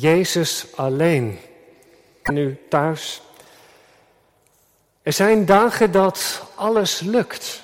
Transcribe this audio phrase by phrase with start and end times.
[0.00, 1.38] Jezus alleen.
[2.22, 3.22] Nu thuis.
[5.02, 7.62] Er zijn dagen dat alles lukt.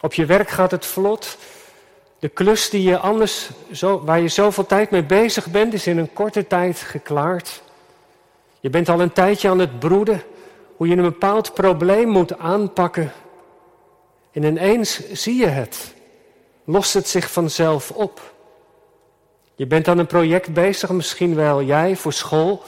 [0.00, 1.36] Op je werk gaat het vlot.
[2.18, 5.98] De klus die je anders zo, waar je zoveel tijd mee bezig bent, is in
[5.98, 7.62] een korte tijd geklaard.
[8.60, 10.22] Je bent al een tijdje aan het broeden
[10.76, 13.12] hoe je een bepaald probleem moet aanpakken.
[14.32, 15.94] En ineens zie je het.
[16.64, 18.33] Lost het zich vanzelf op.
[19.54, 22.62] Je bent aan een project bezig, misschien wel jij voor school,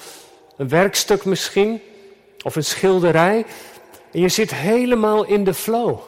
[0.56, 1.80] een werkstuk misschien,
[2.42, 3.46] of een schilderij.
[4.12, 5.98] En je zit helemaal in de flow.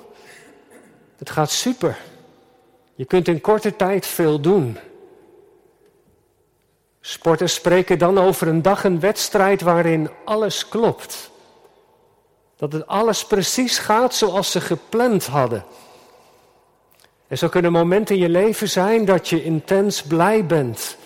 [1.17, 1.99] Het gaat super.
[2.95, 4.79] Je kunt in korte tijd veel doen.
[7.01, 11.31] Sporters spreken dan over een dag een wedstrijd waarin alles klopt.
[12.57, 15.65] Dat het alles precies gaat zoals ze gepland hadden.
[17.29, 20.97] Er zo kunnen momenten in je leven zijn dat je intens blij bent.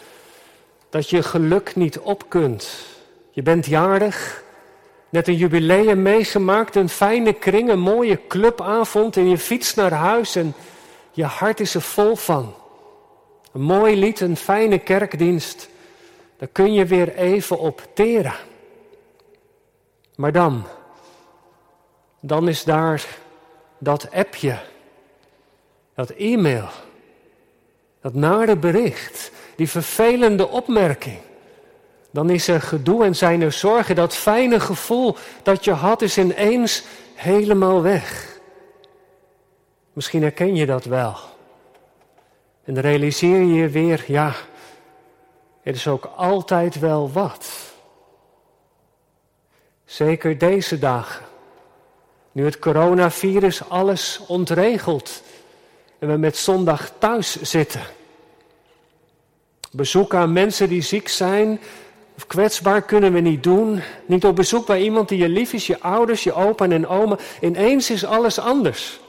[0.88, 2.86] Dat je geluk niet op kunt.
[3.30, 4.42] Je bent jarig,
[5.08, 10.36] net een jubileum meegemaakt, een fijne kring, een mooie clubavond en je fietst naar huis
[10.36, 10.54] en
[11.10, 12.54] je hart is er vol van.
[13.52, 15.68] Een mooi lied, een fijne kerkdienst.
[16.36, 18.34] Daar kun je weer even op teren.
[20.16, 20.66] Maar dan,
[22.20, 23.06] dan is daar
[23.78, 24.58] dat appje,
[25.94, 26.68] dat e-mail,
[28.00, 31.18] dat nare bericht, die vervelende opmerking.
[32.10, 33.94] Dan is er gedoe en zijn er zorgen.
[33.94, 36.84] Dat fijne gevoel dat je had is ineens
[37.14, 38.38] helemaal weg.
[39.92, 41.16] Misschien herken je dat wel.
[42.64, 44.34] En realiseer je je weer, ja,
[45.62, 47.72] er is ook altijd wel wat.
[49.84, 51.24] Zeker deze dagen.
[52.32, 55.22] Nu het coronavirus alles ontregelt
[56.02, 57.80] en we met zondag thuis zitten.
[59.70, 61.60] Bezoek aan mensen die ziek zijn
[62.16, 63.82] of kwetsbaar kunnen we niet doen.
[64.06, 67.18] Niet op bezoek bij iemand die je lief is, je ouders, je opa en oma.
[67.40, 69.00] Ineens is alles anders.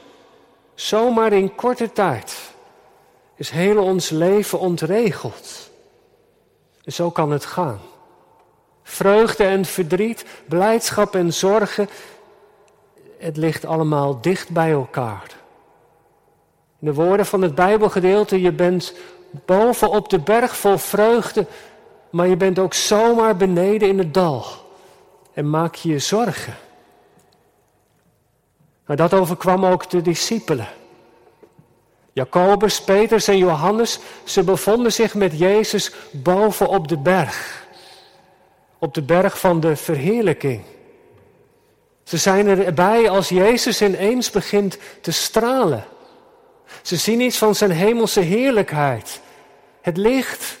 [0.74, 2.36] Zomaar in korte tijd
[3.36, 5.70] is heel ons leven ontregeld.
[6.84, 7.80] En zo kan het gaan.
[8.82, 11.88] Vreugde en verdriet, blijdschap en zorgen,
[13.18, 15.42] het ligt allemaal dicht bij elkaar.
[16.84, 18.94] De woorden van het Bijbelgedeelte, je bent
[19.30, 21.46] boven op de berg vol vreugde,
[22.10, 24.44] maar je bent ook zomaar beneden in het dal
[25.34, 26.54] en maak je je zorgen.
[28.86, 30.68] Maar dat overkwam ook de discipelen.
[32.12, 37.66] Jacobus, Petrus en Johannes, ze bevonden zich met Jezus boven op de berg.
[38.78, 40.62] Op de berg van de verheerlijking.
[42.02, 45.84] Ze zijn erbij als Jezus ineens begint te stralen.
[46.84, 49.20] Ze zien iets van zijn hemelse heerlijkheid.
[49.80, 50.58] Het licht,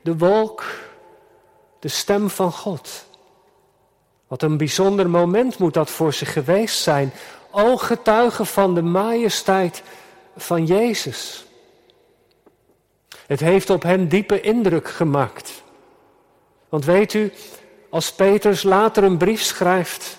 [0.00, 0.64] de wolk,
[1.78, 3.06] de stem van God.
[4.26, 7.12] Wat een bijzonder moment moet dat voor ze geweest zijn.
[7.50, 9.82] Ooggetuigen van de majesteit
[10.36, 11.46] van Jezus.
[13.26, 15.62] Het heeft op hen diepe indruk gemaakt.
[16.68, 17.32] Want weet u,
[17.90, 20.16] als Petrus later een brief schrijft,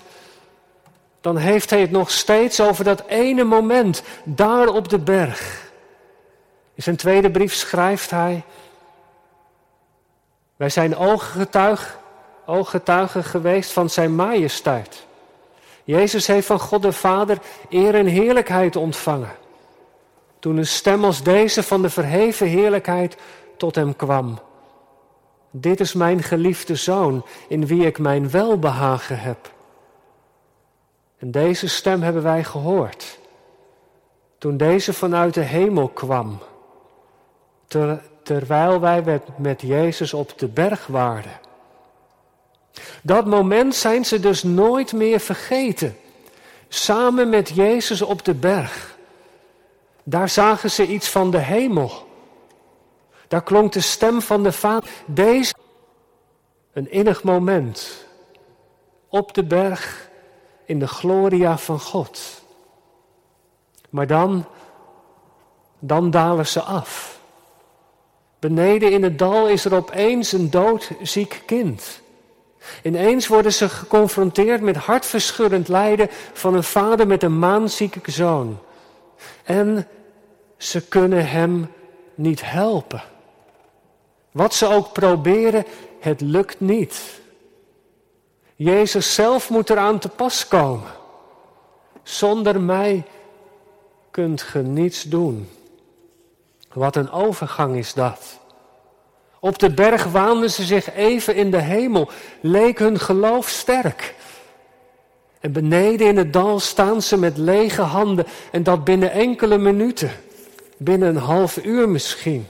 [1.22, 5.68] dan heeft hij het nog steeds over dat ene moment daar op de berg.
[6.74, 8.44] In zijn tweede brief schrijft hij,
[10.56, 12.00] wij zijn ooggetuig,
[12.46, 15.07] ooggetuigen geweest van zijn majesteit.
[15.84, 17.38] Jezus heeft van God de Vader
[17.69, 19.31] eer en heerlijkheid ontvangen.
[20.40, 23.18] Toen een stem als deze van de verheven heerlijkheid
[23.57, 24.40] tot hem kwam.
[25.51, 29.51] Dit is mijn geliefde zoon, in wie ik mijn welbehagen heb.
[31.19, 33.18] En deze stem hebben wij gehoord.
[34.38, 36.40] Toen deze vanuit de hemel kwam.
[38.24, 41.40] terwijl wij met Jezus op de berg waren.
[43.02, 45.97] Dat moment zijn ze dus nooit meer vergeten.
[46.68, 48.97] Samen met Jezus op de berg.
[50.03, 52.07] Daar zagen ze iets van de hemel.
[53.28, 54.90] Daar klonk de stem van de Vader.
[55.06, 55.53] Deze,
[56.74, 58.06] een innig moment.
[59.10, 60.08] Op de berg
[60.69, 62.42] in de gloria van God.
[63.89, 64.45] Maar dan,
[65.80, 67.19] dan dalen ze af.
[68.39, 72.01] Beneden in het dal is er opeens een doodziek kind.
[72.83, 78.60] Ineens worden ze geconfronteerd met hartverscheurend lijden van een vader met een maanzieke zoon.
[79.44, 79.88] En
[80.57, 81.71] ze kunnen hem
[82.16, 83.04] niet helpen.
[84.31, 85.66] Wat ze ook proberen,
[86.00, 87.21] het lukt niet.
[88.61, 90.91] Jezus zelf moet eraan te pas komen.
[92.03, 93.03] Zonder mij
[94.11, 95.50] kunt ge niets doen.
[96.73, 98.39] Wat een overgang is dat.
[99.39, 102.09] Op de berg waanden ze zich even in de hemel,
[102.41, 104.15] leek hun geloof sterk.
[105.39, 110.11] En beneden in het dal staan ze met lege handen en dat binnen enkele minuten,
[110.77, 112.47] binnen een half uur misschien.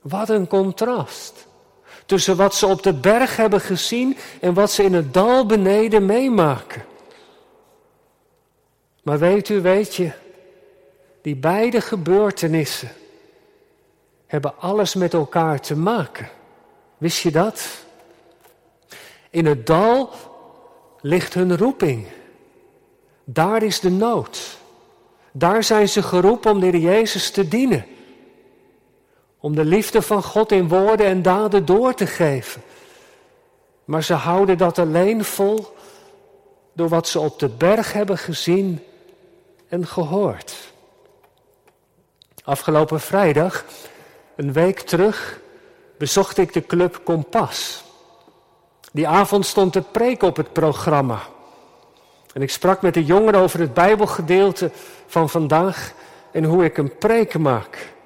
[0.00, 1.47] Wat een contrast
[2.08, 6.06] tussen wat ze op de berg hebben gezien en wat ze in het dal beneden
[6.06, 6.84] meemaken.
[9.02, 10.10] Maar weet u, weet je,
[11.22, 12.92] die beide gebeurtenissen
[14.26, 16.28] hebben alles met elkaar te maken.
[16.98, 17.68] Wist je dat?
[19.30, 20.10] In het dal
[21.00, 22.06] ligt hun roeping.
[23.24, 24.58] Daar is de nood.
[25.32, 27.84] Daar zijn ze geroepen om de Jezus te dienen.
[29.48, 32.62] Om de liefde van God in woorden en daden door te geven.
[33.84, 35.74] Maar ze houden dat alleen vol
[36.72, 38.84] door wat ze op de berg hebben gezien
[39.68, 40.72] en gehoord.
[42.44, 43.64] Afgelopen vrijdag,
[44.36, 45.40] een week terug,
[45.98, 47.84] bezocht ik de club Kompas.
[48.92, 51.20] Die avond stond de preek op het programma.
[52.34, 54.70] En ik sprak met de jongeren over het Bijbelgedeelte
[55.06, 55.92] van vandaag
[56.32, 57.96] en hoe ik een preek maak.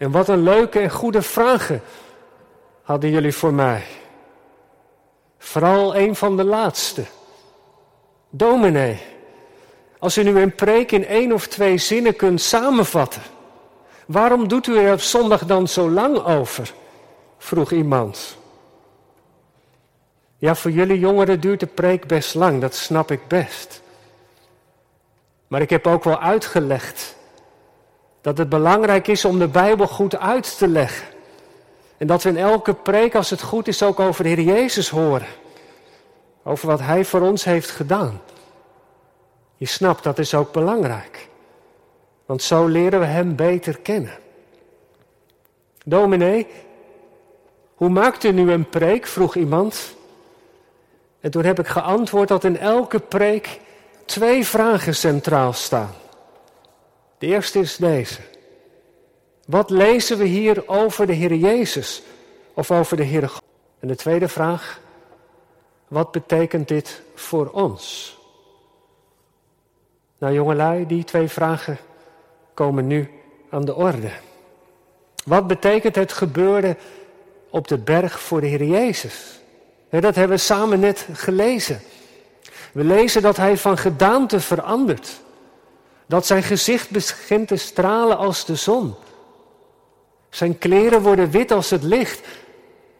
[0.00, 1.82] En wat een leuke en goede vragen
[2.82, 3.82] hadden jullie voor mij.
[5.38, 7.04] Vooral een van de laatste.
[8.30, 9.00] Dominee,
[9.98, 13.22] als u nu een preek in één of twee zinnen kunt samenvatten,
[14.06, 16.72] waarom doet u er op zondag dan zo lang over?
[17.38, 18.36] vroeg iemand.
[20.36, 23.82] Ja, voor jullie jongeren duurt de preek best lang, dat snap ik best.
[25.46, 27.18] Maar ik heb ook wel uitgelegd
[28.20, 31.06] dat het belangrijk is om de Bijbel goed uit te leggen.
[31.96, 34.88] En dat we in elke preek, als het goed is, ook over de Heer Jezus
[34.88, 35.28] horen.
[36.42, 38.20] Over wat Hij voor ons heeft gedaan.
[39.56, 41.28] Je snapt, dat is ook belangrijk.
[42.26, 44.18] Want zo leren we Hem beter kennen.
[45.84, 46.46] Dominee,
[47.74, 49.06] hoe maakt u nu een preek?
[49.06, 49.94] vroeg iemand.
[51.20, 53.60] En toen heb ik geantwoord dat in elke preek
[54.04, 55.90] twee vragen centraal staan.
[57.20, 58.20] De eerste is deze.
[59.46, 62.02] Wat lezen we hier over de Heer Jezus
[62.54, 63.42] of over de Heer God?
[63.78, 64.80] En de tweede vraag,
[65.88, 68.16] wat betekent dit voor ons?
[70.18, 71.78] Nou jongelui, die twee vragen
[72.54, 73.10] komen nu
[73.50, 74.10] aan de orde.
[75.24, 76.76] Wat betekent het gebeurde
[77.50, 79.40] op de berg voor de Heer Jezus?
[79.90, 81.80] Dat hebben we samen net gelezen.
[82.72, 85.20] We lezen dat hij van gedaante verandert.
[86.10, 88.94] Dat zijn gezicht begint te stralen als de zon.
[90.30, 92.26] Zijn kleren worden wit als het licht.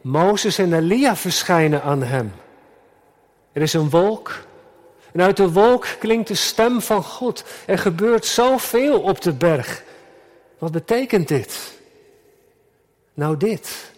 [0.00, 2.32] Mozes en Elia verschijnen aan hem.
[3.52, 4.44] Er is een wolk.
[5.12, 7.44] En uit de wolk klinkt de stem van God.
[7.66, 9.82] Er gebeurt zoveel op de berg.
[10.58, 11.72] Wat betekent dit?
[13.14, 13.92] Nou dit.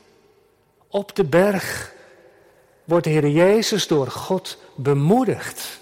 [0.89, 1.93] Op de berg
[2.85, 5.81] wordt de Heer Jezus door God bemoedigd.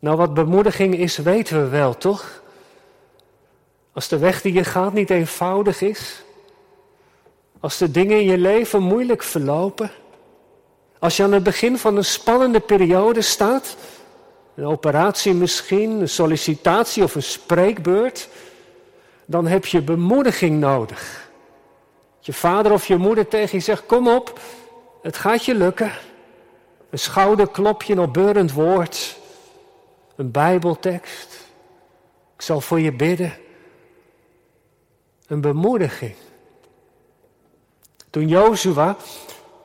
[0.00, 2.42] Nou, wat bemoediging is, weten we wel, toch?
[3.92, 6.22] Als de weg die je gaat niet eenvoudig is,
[7.60, 9.90] als de dingen in je leven moeilijk verlopen,
[10.98, 13.76] als je aan het begin van een spannende periode staat,
[14.54, 18.28] een operatie misschien, een sollicitatie of een spreekbeurt,
[19.24, 21.28] dan heb je bemoediging nodig.
[22.20, 24.40] Je vader of je moeder tegen je zegt: Kom op,
[25.02, 25.92] het gaat je lukken.
[26.90, 29.19] Een schouderklopje, een opbeurend woord.
[30.20, 31.46] Een Bijbeltekst.
[32.36, 33.32] Ik zal voor je bidden.
[35.26, 36.14] Een bemoediging.
[38.10, 38.96] Toen Jozua,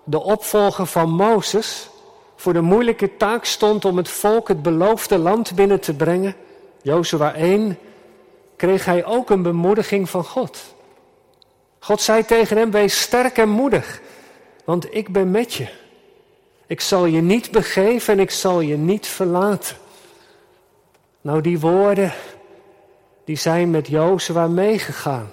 [0.04, 1.90] de opvolger van Mozes,
[2.36, 6.36] voor de moeilijke taak stond om het volk het beloofde land binnen te brengen,
[6.82, 7.78] Jozua 1,
[8.56, 10.76] kreeg hij ook een bemoediging van God.
[11.80, 14.02] God zei tegen hem: Wees sterk en moedig
[14.64, 15.68] want ik ben met je.
[16.68, 19.84] Ik zal je niet begeven en ik zal je niet verlaten.
[21.26, 22.14] Nou, die woorden,
[23.24, 25.32] die zijn met Jozua meegegaan.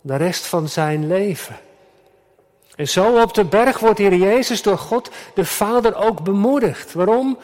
[0.00, 1.56] De rest van zijn leven.
[2.76, 6.92] En zo op de berg wordt hier Jezus door God de Vader ook bemoedigd.
[6.92, 7.38] Waarom?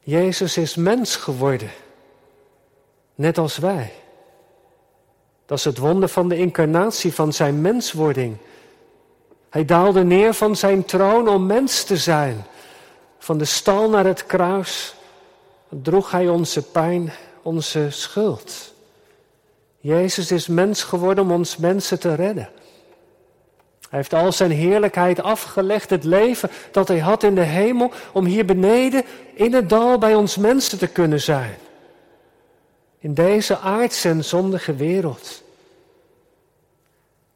[0.00, 1.70] Jezus is mens geworden.
[3.14, 3.92] Net als wij.
[5.46, 8.36] Dat is het wonder van de incarnatie, van zijn menswording.
[9.50, 12.44] Hij daalde neer van zijn troon om mens te zijn.
[13.18, 14.94] Van de stal naar het kruis
[15.82, 17.12] droeg hij onze pijn,
[17.42, 18.72] onze schuld.
[19.80, 22.48] Jezus is mens geworden om ons mensen te redden.
[23.80, 28.24] Hij heeft al zijn heerlijkheid afgelegd, het leven dat hij had in de hemel, om
[28.24, 29.04] hier beneden
[29.34, 31.56] in het dal bij ons mensen te kunnen zijn.
[32.98, 35.42] In deze aardse en zondige wereld.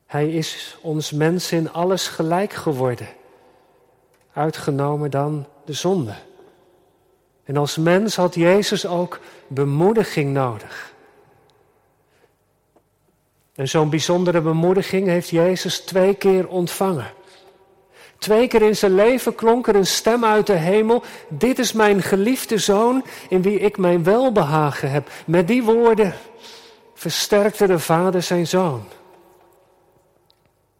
[0.07, 3.09] Hij is ons mens in alles gelijk geworden,
[4.33, 6.15] uitgenomen dan de zonde.
[7.49, 10.93] En als mens had Jezus ook bemoediging nodig.
[13.55, 17.11] En zo'n bijzondere bemoediging heeft Jezus twee keer ontvangen.
[18.19, 22.03] Twee keer in zijn leven klonk er een stem uit de hemel: Dit is mijn
[22.03, 25.11] geliefde zoon in wie ik mijn welbehagen heb.
[25.27, 26.15] Met die woorden
[26.95, 28.85] versterkte de vader zijn zoon.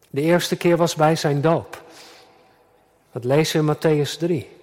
[0.09, 1.83] De eerste keer was bij zijn doop.
[3.11, 4.57] Dat lezen we in Matthäus 3.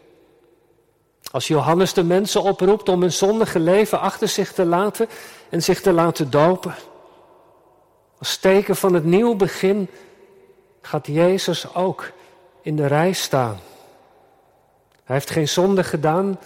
[1.30, 5.08] Als Johannes de mensen oproept om hun zondige leven achter zich te laten
[5.48, 6.74] en zich te laten dopen.
[8.18, 9.88] Als teken van het nieuw begin
[10.80, 12.10] gaat Jezus ook
[12.62, 13.58] in de rij staan.
[15.04, 16.38] Hij heeft geen zonde gedaan,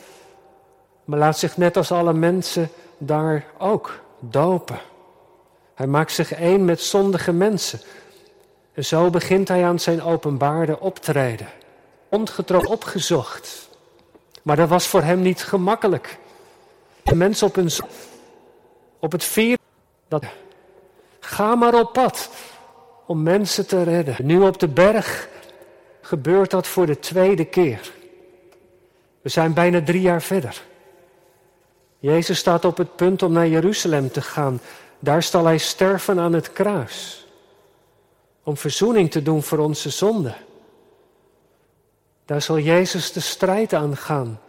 [1.04, 4.80] maar laat zich net als alle mensen daar ook dopen.
[5.74, 7.80] Hij maakt zich één met zondige mensen.
[8.72, 11.48] En zo begint hij aan zijn openbaarde optreden.
[12.08, 13.69] Ongetrokken opgezocht.
[14.42, 16.18] Maar dat was voor hem niet gemakkelijk.
[17.02, 17.70] De mensen op, hun,
[18.98, 19.58] op het vier.
[20.08, 20.24] Dat,
[21.20, 22.30] ga maar op pad
[23.06, 24.16] om mensen te redden.
[24.22, 25.28] Nu op de berg
[26.00, 27.92] gebeurt dat voor de tweede keer.
[29.20, 30.62] We zijn bijna drie jaar verder.
[31.98, 34.60] Jezus staat op het punt om naar Jeruzalem te gaan.
[34.98, 37.26] Daar zal hij sterven aan het kruis.
[38.42, 40.34] Om verzoening te doen voor onze zonden.
[42.30, 44.40] Daar zal Jezus de strijd aangaan.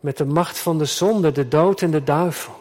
[0.00, 2.54] Met de macht van de zonde, de dood en de duivel.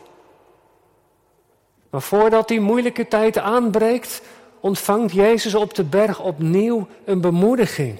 [1.89, 4.21] Maar voordat die moeilijke tijd aanbreekt,
[4.59, 7.99] ontvangt Jezus op de berg opnieuw een bemoediging.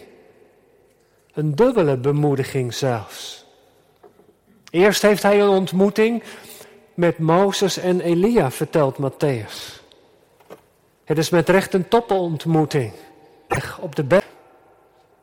[1.34, 3.46] Een dubbele bemoediging zelfs.
[4.70, 6.24] Eerst heeft hij een ontmoeting
[6.94, 9.82] met Mozes en Elia, vertelt Matthäus.
[11.04, 12.94] Het is met recht een topontmoeting
[13.80, 14.30] op de berg.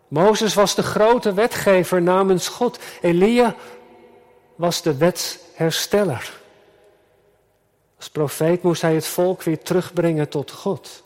[0.09, 2.79] Mozes was de grote wetgever namens God.
[3.01, 3.55] Elia
[4.55, 6.41] was de wetshersteller.
[7.97, 11.03] Als profeet moest hij het volk weer terugbrengen tot God.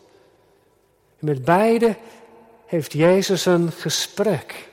[1.19, 1.95] Met beide
[2.65, 4.69] heeft Jezus een gesprek.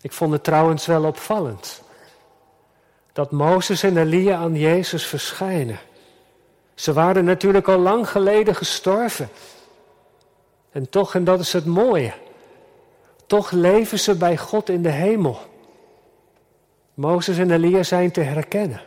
[0.00, 1.82] Ik vond het trouwens wel opvallend
[3.12, 5.78] dat Mozes en Elia aan Jezus verschijnen.
[6.74, 9.28] Ze waren natuurlijk al lang geleden gestorven.
[10.72, 12.12] En toch, en dat is het mooie,
[13.26, 15.38] toch leven ze bij God in de hemel.
[16.94, 18.80] Mozes en Elia zijn te herkennen.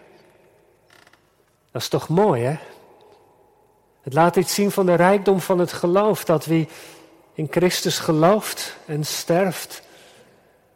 [1.72, 2.56] Dat is toch mooi, hè?
[4.02, 6.68] Het laat iets zien van de rijkdom van het geloof, dat wie
[7.34, 9.82] in Christus gelooft en sterft,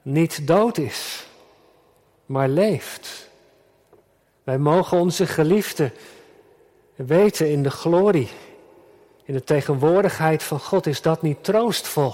[0.01, 1.27] niet dood is,
[2.25, 3.29] maar leeft.
[4.43, 5.91] Wij mogen onze geliefde
[6.95, 8.29] weten in de glorie,
[9.23, 10.87] in de tegenwoordigheid van God.
[10.87, 12.13] Is dat niet troostvol?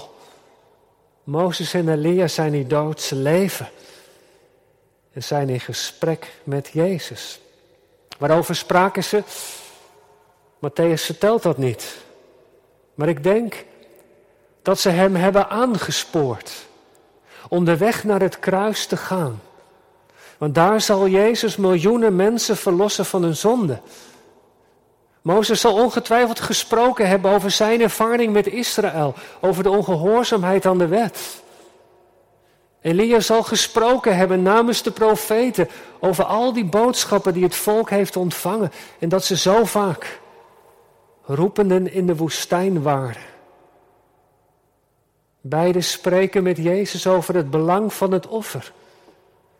[1.28, 3.68] Mozes en Elia zijn niet dood, ze leven.
[5.12, 7.40] En zijn in gesprek met Jezus.
[8.18, 9.22] Waarover spraken ze?
[10.56, 11.96] Matthäus vertelt dat niet.
[12.94, 13.64] Maar ik denk
[14.62, 16.52] dat ze hem hebben aangespoord
[17.48, 19.42] om de weg naar het kruis te gaan.
[20.38, 23.80] Want daar zal Jezus miljoenen mensen verlossen van hun zonde.
[25.28, 30.86] Mozes zal ongetwijfeld gesproken hebben over zijn ervaring met Israël, over de ongehoorzaamheid aan de
[30.86, 31.42] wet.
[32.80, 35.68] Elia zal gesproken hebben namens de profeten
[36.00, 40.20] over al die boodschappen die het volk heeft ontvangen en dat ze zo vaak
[41.24, 43.22] roependen in de woestijn waren.
[45.40, 48.72] Beiden spreken met Jezus over het belang van het offer,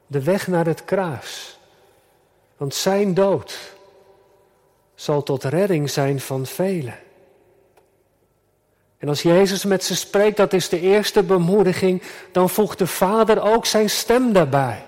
[0.06, 1.58] de weg naar het kruis.
[2.56, 3.76] Want zijn dood
[4.98, 6.98] zal tot redding zijn van velen.
[8.98, 12.02] En als Jezus met ze spreekt, dat is de eerste bemoediging,
[12.32, 14.86] dan voegt de Vader ook zijn stem daarbij.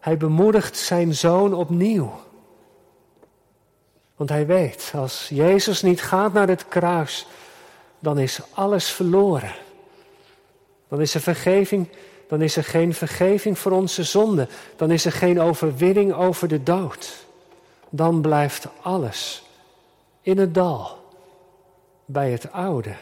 [0.00, 2.20] Hij bemoedigt zijn zoon opnieuw.
[4.16, 7.26] Want hij weet, als Jezus niet gaat naar het kruis,
[7.98, 9.54] dan is alles verloren.
[10.88, 11.88] Dan is er vergeving,
[12.28, 14.48] dan is er geen vergeving voor onze zonde.
[14.76, 17.28] Dan is er geen overwinning over de dood.
[17.90, 19.42] Dan blijft alles
[20.20, 20.98] in het dal
[22.04, 22.94] bij het oude.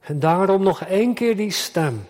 [0.00, 2.08] En daarom nog één keer die stem.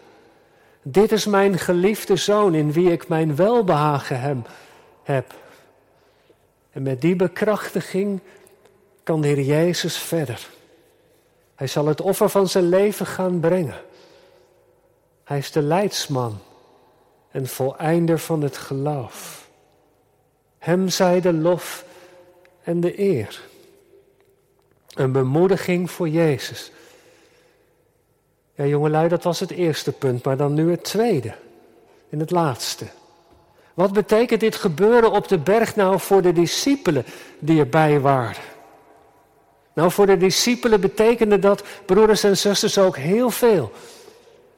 [0.83, 4.47] Dit is mijn geliefde zoon in wie ik mijn welbehagen
[5.03, 5.35] heb.
[6.71, 8.21] En met die bekrachtiging
[9.03, 10.49] kan de Heer Jezus verder.
[11.55, 13.81] Hij zal het offer van zijn leven gaan brengen.
[15.25, 16.39] Hij is de leidsman
[17.31, 19.46] en voleinder van het geloof.
[20.67, 21.85] Hem zij de lof
[22.63, 23.41] en de eer.
[24.95, 26.73] Een bemoediging voor Jezus.
[28.55, 31.35] Ja, jongelui, dat was het eerste punt, maar dan nu het tweede.
[32.11, 32.87] En het laatste.
[33.75, 37.05] Wat betekent dit gebeuren op de berg nou voor de discipelen
[37.39, 38.43] die erbij waren?
[39.73, 43.73] Nou, voor de discipelen betekende dat, broeders en zusters, ook heel veel.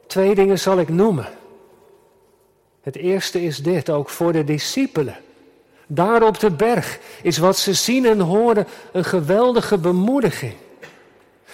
[0.07, 1.29] Twee dingen zal ik noemen.
[2.81, 5.17] Het eerste is dit, ook voor de discipelen.
[5.91, 10.55] Daar op de berg is wat ze zien en horen een geweldige bemoediging.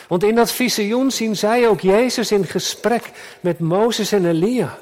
[0.08, 3.10] Want in dat visioen zien zij ook Jezus in gesprek
[3.40, 4.78] met Mozes en Elia.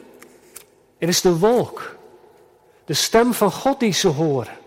[0.98, 1.96] Er is de wolk,
[2.84, 4.60] de stem van God die ze horen.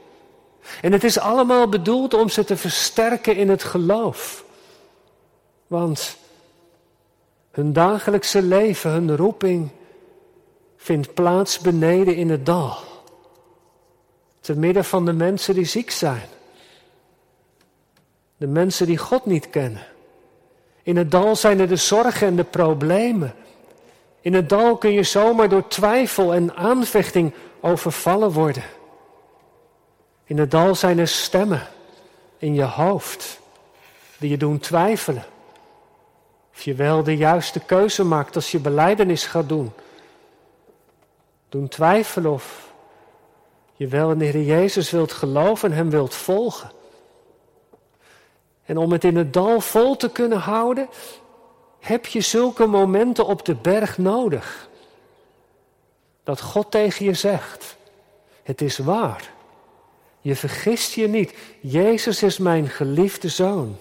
[0.81, 4.43] En het is allemaal bedoeld om ze te versterken in het geloof.
[5.67, 6.17] Want
[7.51, 9.69] hun dagelijkse leven, hun roeping,
[10.77, 12.77] vindt plaats beneden in het dal.
[14.45, 16.27] Te midden van de mensen die ziek zijn.
[18.37, 19.85] De mensen die God niet kennen.
[20.83, 23.33] In het dal zijn er de zorgen en de problemen.
[24.21, 28.63] In het dal kun je zomaar door twijfel en aanvechting overvallen worden.
[30.23, 31.67] In het dal zijn er stemmen
[32.37, 33.39] in je hoofd
[34.17, 35.25] die je doen twijfelen.
[36.53, 39.71] Of je wel de juiste keuze maakt als je beleidenis gaat doen.
[41.49, 42.73] Doen twijfelen of
[43.75, 46.71] je wel in de Heer Jezus wilt geloven en Hem wilt volgen.
[48.65, 50.89] En om het in het dal vol te kunnen houden,
[51.79, 54.69] heb je zulke momenten op de berg nodig.
[56.23, 57.77] Dat God tegen je zegt,
[58.43, 59.33] het is waar.
[60.21, 61.33] Je vergist je niet.
[61.59, 63.77] Jezus is mijn geliefde zoon.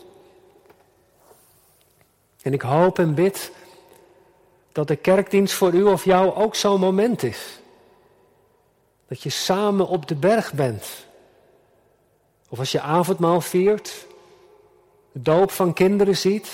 [2.42, 3.52] En ik hoop en bid
[4.72, 7.58] dat de kerkdienst voor u of jou ook zo'n moment is.
[9.08, 10.86] Dat je samen op de berg bent.
[12.48, 14.06] Of als je avondmaal viert,
[15.12, 16.50] de doop van kinderen ziet,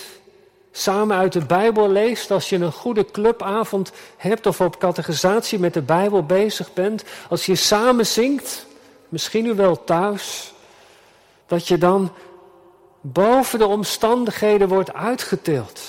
[0.71, 5.75] samen uit de Bijbel leest, als je een goede clubavond hebt of op catechisatie met
[5.75, 8.67] de Bijbel bezig bent, als je samen zingt,
[9.09, 10.53] misschien u wel thuis,
[11.47, 12.13] dat je dan
[13.01, 15.81] boven de omstandigheden wordt uitgetild.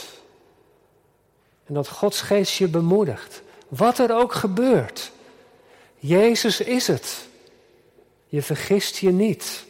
[1.65, 3.41] En dat Gods geest je bemoedigt.
[3.67, 5.11] Wat er ook gebeurt.
[6.01, 7.27] Jezus is het.
[8.27, 9.65] Je vergist je niet.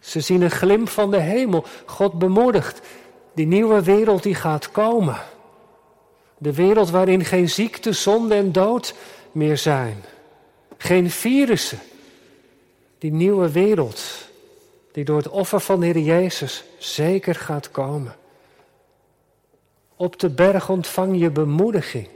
[0.00, 1.64] Ze zien een glimp van de hemel.
[1.86, 2.80] God bemoedigt.
[3.34, 5.16] Die nieuwe wereld die gaat komen.
[6.38, 8.94] De wereld waarin geen ziekte, zonde en dood
[9.32, 10.04] meer zijn.
[10.76, 11.78] Geen virussen.
[12.98, 14.02] Die nieuwe wereld
[14.92, 18.16] die door het offer van de Heer Jezus zeker gaat komen.
[19.96, 22.08] Op de berg ontvang je bemoediging.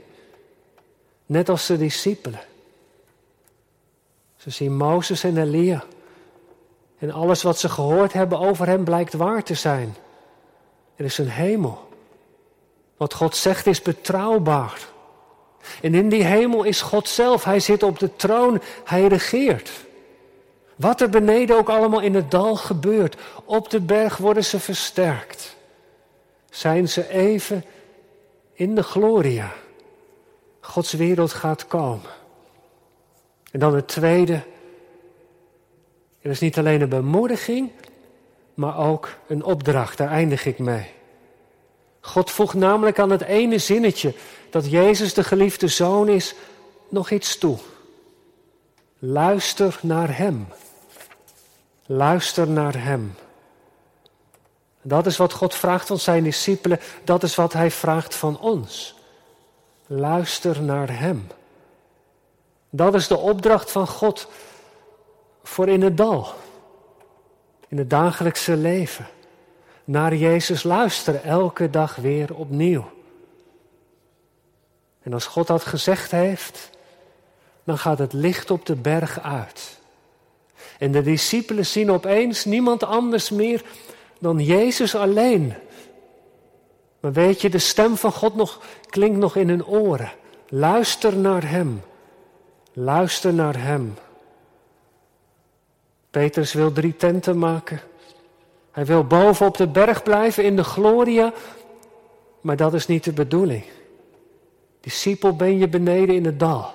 [1.25, 2.41] Net als de discipelen.
[4.35, 5.83] Ze zien Mozes en Elia.
[6.97, 9.95] En alles wat ze gehoord hebben over hem blijkt waar te zijn.
[10.95, 11.87] Er is een hemel.
[12.97, 14.87] Wat God zegt is betrouwbaar.
[15.81, 17.43] En in die hemel is God zelf.
[17.43, 18.61] Hij zit op de troon.
[18.83, 19.71] Hij regeert.
[20.75, 23.15] Wat er beneden ook allemaal in het dal gebeurt.
[23.45, 25.55] Op de berg worden ze versterkt.
[26.49, 27.65] Zijn ze even
[28.53, 29.53] in de gloria.
[30.65, 32.09] Gods wereld gaat komen.
[33.51, 34.43] En dan het tweede.
[36.21, 37.71] Er is niet alleen een bemoediging,
[38.53, 39.97] maar ook een opdracht.
[39.97, 40.91] Daar eindig ik mee.
[42.01, 44.13] God voegt namelijk aan het ene zinnetje
[44.49, 46.35] dat Jezus de geliefde zoon is,
[46.89, 47.57] nog iets toe.
[48.99, 50.47] Luister naar Hem.
[51.85, 53.15] Luister naar Hem.
[54.81, 58.94] Dat is wat God vraagt van zijn discipelen, dat is wat Hij vraagt van ons.
[59.87, 61.27] Luister naar Hem.
[62.69, 64.27] Dat is de opdracht van God
[65.43, 66.33] voor in het dal,
[67.67, 69.07] in het dagelijkse leven.
[69.83, 72.91] Naar Jezus luisteren elke dag weer opnieuw.
[75.01, 76.69] En als God dat gezegd heeft,
[77.63, 79.79] dan gaat het licht op de berg uit.
[80.79, 83.63] En de discipelen zien opeens niemand anders meer
[84.19, 85.53] dan Jezus alleen.
[87.05, 90.11] Maar weet je, de stem van God nog, klinkt nog in hun oren.
[90.49, 91.81] Luister naar Hem.
[92.73, 93.93] Luister naar Hem.
[96.09, 97.81] Petrus wil drie tenten maken.
[98.71, 101.33] Hij wil boven op de berg blijven in de gloria,
[102.41, 103.63] maar dat is niet de bedoeling.
[104.79, 106.73] Discipel ben je beneden in het dal.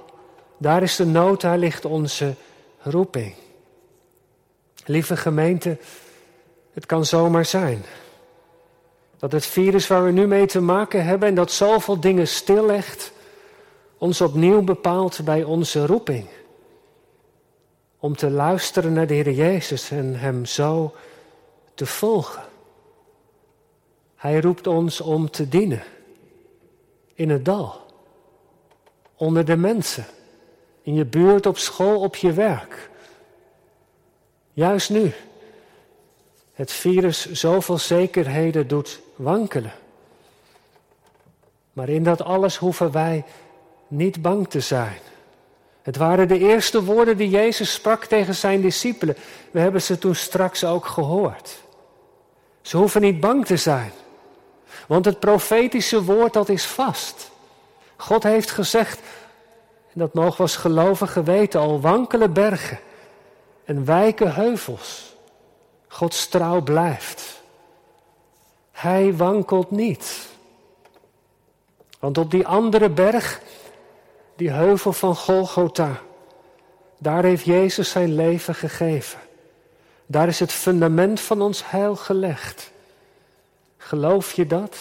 [0.58, 2.34] Daar is de nood, daar ligt onze
[2.78, 3.34] roeping.
[4.84, 5.78] Lieve gemeente,
[6.72, 7.84] het kan zomaar zijn
[9.20, 13.12] dat het virus waar we nu mee te maken hebben en dat zoveel dingen stillegt,
[13.98, 16.26] ons opnieuw bepaalt bij onze roeping.
[17.98, 20.94] Om te luisteren naar de Heer Jezus en Hem zo
[21.74, 22.42] te volgen.
[24.16, 25.82] Hij roept ons om te dienen.
[27.14, 27.80] In het dal.
[29.16, 30.06] Onder de mensen.
[30.82, 32.90] In je buurt, op school, op je werk.
[34.52, 35.12] Juist nu.
[36.52, 39.72] Het virus zoveel zekerheden doet wankelen.
[41.72, 43.24] Maar in dat alles hoeven wij
[43.88, 44.98] niet bang te zijn.
[45.82, 49.16] Het waren de eerste woorden die Jezus sprak tegen zijn discipelen.
[49.50, 51.58] We hebben ze toen straks ook gehoord.
[52.62, 53.92] Ze hoeven niet bang te zijn.
[54.86, 57.30] Want het profetische woord dat is vast.
[57.96, 59.00] God heeft gezegd,
[59.92, 62.78] en dat mogen we gelovigen weten, al wankele bergen
[63.64, 65.14] en wijken heuvels.
[65.88, 67.39] Gods trouw blijft.
[68.80, 70.28] Hij wankelt niet.
[71.98, 73.40] Want op die andere berg,
[74.36, 76.00] die heuvel van Golgotha,
[76.98, 79.18] daar heeft Jezus zijn leven gegeven.
[80.06, 82.70] Daar is het fundament van ons heil gelegd.
[83.76, 84.76] Geloof je dat?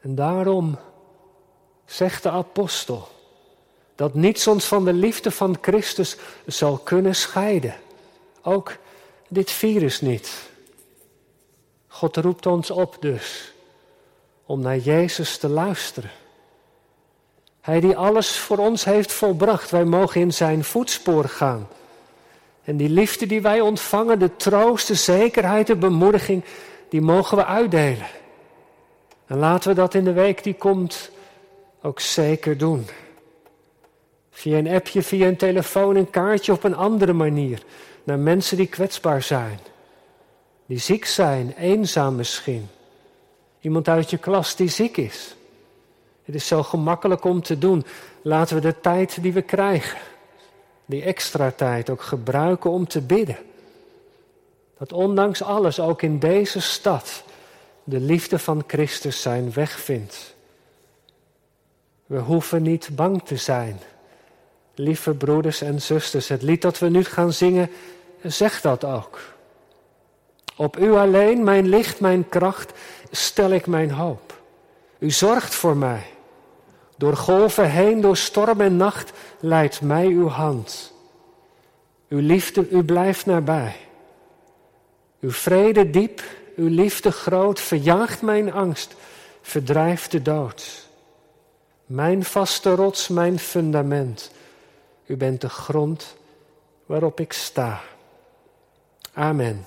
[0.00, 0.78] En daarom
[1.84, 3.08] zegt de apostel
[3.94, 6.16] dat niets ons van de liefde van Christus
[6.46, 7.74] zal kunnen scheiden.
[8.42, 8.76] Ook
[9.28, 10.54] dit virus niet.
[11.96, 13.52] God roept ons op dus
[14.46, 16.10] om naar Jezus te luisteren.
[17.60, 21.68] Hij die alles voor ons heeft volbracht, wij mogen in zijn voetspoor gaan.
[22.64, 26.44] En die liefde die wij ontvangen, de troost, de zekerheid, de bemoediging,
[26.88, 28.06] die mogen we uitdelen.
[29.26, 31.10] En laten we dat in de week die komt
[31.82, 32.86] ook zeker doen.
[34.30, 37.62] Via een appje, via een telefoon, een kaartje op een andere manier.
[38.04, 39.58] Naar mensen die kwetsbaar zijn.
[40.66, 42.68] Die ziek zijn, eenzaam misschien.
[43.60, 45.36] Iemand uit je klas die ziek is.
[46.24, 47.84] Het is zo gemakkelijk om te doen.
[48.22, 49.98] Laten we de tijd die we krijgen,
[50.84, 53.38] die extra tijd ook gebruiken om te bidden.
[54.78, 57.24] Dat ondanks alles ook in deze stad
[57.84, 60.34] de liefde van Christus zijn weg vindt.
[62.06, 63.80] We hoeven niet bang te zijn.
[64.74, 67.70] Lieve broeders en zusters, het lied dat we nu gaan zingen,
[68.22, 69.35] zegt dat ook.
[70.56, 72.72] Op u alleen, mijn licht, mijn kracht,
[73.10, 74.40] stel ik mijn hoop.
[74.98, 76.06] U zorgt voor mij.
[76.96, 80.92] Door golven heen, door storm en nacht, leidt mij uw hand.
[82.08, 83.76] Uw liefde, u blijft nabij.
[85.20, 86.22] Uw vrede diep,
[86.56, 88.94] uw liefde groot, verjaagt mijn angst,
[89.42, 90.88] verdrijft de dood.
[91.86, 94.30] Mijn vaste rots, mijn fundament.
[95.06, 96.16] U bent de grond
[96.86, 97.80] waarop ik sta.
[99.12, 99.66] Amen.